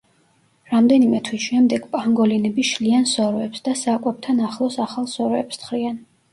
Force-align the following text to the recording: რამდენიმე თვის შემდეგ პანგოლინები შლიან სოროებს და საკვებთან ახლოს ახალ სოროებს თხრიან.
რამდენიმე 0.69 1.19
თვის 1.27 1.43
შემდეგ 1.49 1.85
პანგოლინები 1.91 2.67
შლიან 2.71 3.07
სოროებს 3.13 3.65
და 3.69 3.77
საკვებთან 3.85 4.43
ახლოს 4.51 4.81
ახალ 4.89 5.15
სოროებს 5.17 5.65
თხრიან. 5.65 6.05